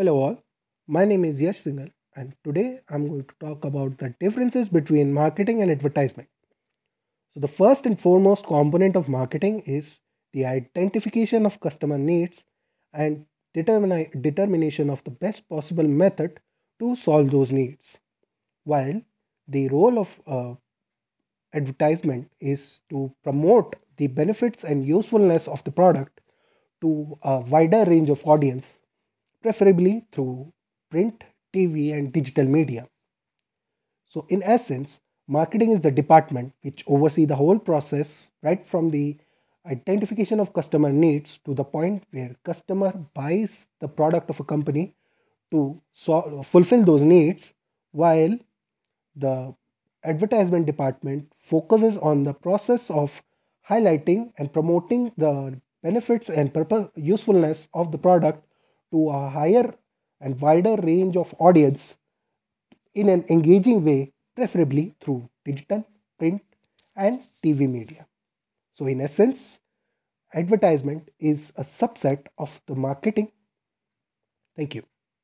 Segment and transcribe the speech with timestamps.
[0.00, 0.42] Hello all,
[0.88, 5.12] my name is Yash Singhal and today I'm going to talk about the differences between
[5.12, 6.30] marketing and advertisement.
[7.34, 9.98] So the first and foremost component of marketing is
[10.32, 12.46] the identification of customer needs
[12.94, 16.40] and determination of the best possible method
[16.78, 17.98] to solve those needs.
[18.64, 19.02] While
[19.46, 20.54] the role of uh,
[21.52, 26.22] advertisement is to promote the benefits and usefulness of the product
[26.80, 28.79] to a wider range of audience
[29.42, 30.52] preferably through
[30.90, 32.86] print, TV, and digital media.
[34.06, 39.16] So, in essence, marketing is the department which oversees the whole process right from the
[39.66, 44.94] identification of customer needs to the point where customer buys the product of a company
[45.50, 47.52] to so- fulfill those needs
[47.92, 48.38] while
[49.14, 49.54] the
[50.04, 53.22] advertisement department focuses on the process of
[53.68, 58.44] highlighting and promoting the benefits and purpose usefulness of the product
[58.92, 59.74] to a higher
[60.20, 61.96] and wider range of audience
[62.94, 65.86] in an engaging way, preferably through digital,
[66.18, 66.42] print,
[66.96, 68.06] and TV media.
[68.74, 69.60] So, in essence,
[70.34, 73.32] advertisement is a subset of the marketing.
[74.56, 74.84] Thank you.